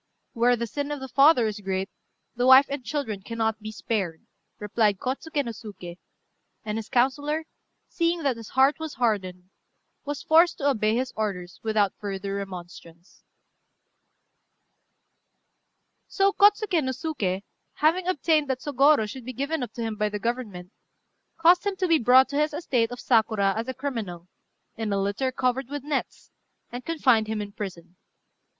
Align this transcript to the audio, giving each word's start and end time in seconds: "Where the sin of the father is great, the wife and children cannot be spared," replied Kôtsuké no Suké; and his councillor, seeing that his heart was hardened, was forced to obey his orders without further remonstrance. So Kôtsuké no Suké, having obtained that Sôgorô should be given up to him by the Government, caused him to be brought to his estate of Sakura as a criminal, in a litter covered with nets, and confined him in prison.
"Where 0.33 0.55
the 0.55 0.65
sin 0.65 0.89
of 0.89 0.99
the 0.99 1.07
father 1.07 1.45
is 1.45 1.59
great, 1.59 1.87
the 2.35 2.47
wife 2.47 2.65
and 2.69 2.83
children 2.83 3.21
cannot 3.21 3.59
be 3.61 3.71
spared," 3.71 4.25
replied 4.57 4.97
Kôtsuké 4.97 5.45
no 5.45 5.51
Suké; 5.51 5.97
and 6.65 6.79
his 6.79 6.89
councillor, 6.89 7.45
seeing 7.87 8.23
that 8.23 8.35
his 8.35 8.49
heart 8.57 8.79
was 8.79 8.95
hardened, 8.95 9.51
was 10.03 10.23
forced 10.23 10.57
to 10.57 10.67
obey 10.67 10.95
his 10.95 11.13
orders 11.15 11.59
without 11.61 11.93
further 11.99 12.33
remonstrance. 12.33 13.21
So 16.07 16.33
Kôtsuké 16.33 16.83
no 16.83 16.93
Suké, 16.93 17.43
having 17.73 18.07
obtained 18.07 18.49
that 18.49 18.61
Sôgorô 18.61 19.07
should 19.07 19.23
be 19.23 19.33
given 19.33 19.61
up 19.61 19.71
to 19.73 19.83
him 19.83 19.97
by 19.97 20.09
the 20.09 20.17
Government, 20.17 20.71
caused 21.37 21.63
him 21.63 21.75
to 21.75 21.87
be 21.87 21.99
brought 21.99 22.27
to 22.29 22.39
his 22.39 22.55
estate 22.55 22.89
of 22.89 22.99
Sakura 22.99 23.53
as 23.55 23.67
a 23.67 23.73
criminal, 23.75 24.27
in 24.75 24.91
a 24.91 24.99
litter 24.99 25.31
covered 25.31 25.69
with 25.69 25.83
nets, 25.83 26.31
and 26.71 26.83
confined 26.83 27.27
him 27.27 27.39
in 27.39 27.51
prison. 27.51 27.97